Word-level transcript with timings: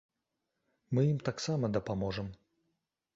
Мы 0.97 1.03
ім 1.11 1.19
таксама 1.29 1.65
дапаможам. 1.77 2.27